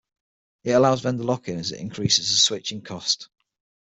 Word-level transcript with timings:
It 0.63 0.71
allows 0.71 1.01
vendor 1.01 1.23
lock-in 1.23 1.59
as 1.59 1.71
it 1.71 1.79
increases 1.79 2.27
the 2.29 2.33
switching 2.37 2.81
cost. 2.81 3.29